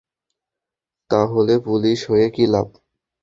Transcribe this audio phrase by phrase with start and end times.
[1.09, 2.67] তাহলে পুলিশ হয়ে কি লাভ?